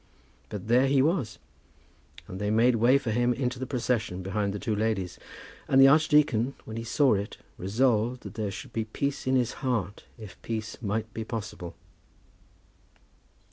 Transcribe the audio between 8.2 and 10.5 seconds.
that there should be peace in his heart, if